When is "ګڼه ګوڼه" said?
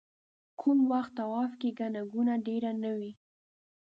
1.79-2.35